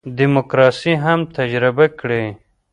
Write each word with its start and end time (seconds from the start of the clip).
دیموکراسي 0.17 0.93
هم 1.03 1.19
تجربه 1.37 1.85
کړي. 1.99 2.23